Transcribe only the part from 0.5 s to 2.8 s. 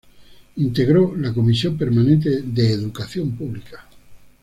Integró la comisión permanente de